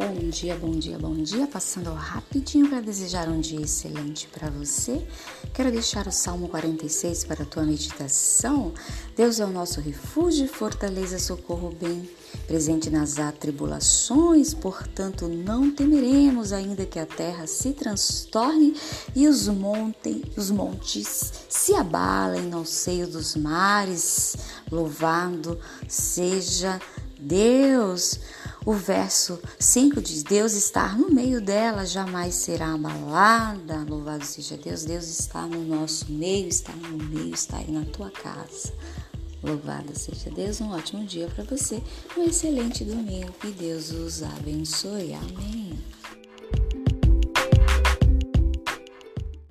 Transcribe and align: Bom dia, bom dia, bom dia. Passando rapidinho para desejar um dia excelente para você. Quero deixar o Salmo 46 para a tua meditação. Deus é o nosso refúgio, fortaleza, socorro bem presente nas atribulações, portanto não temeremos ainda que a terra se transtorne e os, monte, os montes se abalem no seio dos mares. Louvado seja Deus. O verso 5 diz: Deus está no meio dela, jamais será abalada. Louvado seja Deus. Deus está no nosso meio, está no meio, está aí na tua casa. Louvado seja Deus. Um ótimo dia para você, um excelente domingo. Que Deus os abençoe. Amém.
Bom 0.00 0.30
dia, 0.30 0.56
bom 0.56 0.70
dia, 0.70 0.98
bom 0.98 1.12
dia. 1.12 1.46
Passando 1.46 1.92
rapidinho 1.92 2.70
para 2.70 2.80
desejar 2.80 3.28
um 3.28 3.38
dia 3.38 3.60
excelente 3.60 4.26
para 4.28 4.48
você. 4.48 5.06
Quero 5.52 5.70
deixar 5.70 6.06
o 6.06 6.10
Salmo 6.10 6.48
46 6.48 7.24
para 7.24 7.42
a 7.42 7.46
tua 7.46 7.64
meditação. 7.64 8.72
Deus 9.14 9.38
é 9.40 9.44
o 9.44 9.50
nosso 9.50 9.78
refúgio, 9.78 10.48
fortaleza, 10.48 11.18
socorro 11.18 11.76
bem 11.78 12.08
presente 12.46 12.88
nas 12.88 13.18
atribulações, 13.18 14.54
portanto 14.54 15.28
não 15.28 15.70
temeremos 15.70 16.50
ainda 16.50 16.86
que 16.86 16.98
a 16.98 17.04
terra 17.04 17.46
se 17.46 17.74
transtorne 17.74 18.74
e 19.14 19.28
os, 19.28 19.48
monte, 19.48 20.24
os 20.34 20.50
montes 20.50 21.30
se 21.46 21.74
abalem 21.74 22.44
no 22.44 22.64
seio 22.64 23.06
dos 23.06 23.36
mares. 23.36 24.34
Louvado 24.72 25.58
seja 25.86 26.80
Deus. 27.20 28.18
O 28.64 28.74
verso 28.74 29.40
5 29.58 30.02
diz: 30.02 30.22
Deus 30.22 30.52
está 30.52 30.92
no 30.92 31.10
meio 31.10 31.40
dela, 31.40 31.86
jamais 31.86 32.34
será 32.34 32.74
abalada. 32.74 33.84
Louvado 33.88 34.24
seja 34.24 34.56
Deus. 34.56 34.84
Deus 34.84 35.06
está 35.06 35.46
no 35.46 35.64
nosso 35.64 36.10
meio, 36.10 36.48
está 36.48 36.72
no 36.72 36.98
meio, 37.04 37.34
está 37.34 37.56
aí 37.56 37.70
na 37.70 37.84
tua 37.86 38.10
casa. 38.10 38.72
Louvado 39.42 39.98
seja 39.98 40.30
Deus. 40.30 40.60
Um 40.60 40.70
ótimo 40.72 41.04
dia 41.06 41.28
para 41.28 41.44
você, 41.44 41.82
um 42.16 42.24
excelente 42.24 42.84
domingo. 42.84 43.32
Que 43.40 43.50
Deus 43.50 43.90
os 43.90 44.22
abençoe. 44.22 45.14
Amém. 45.14 45.78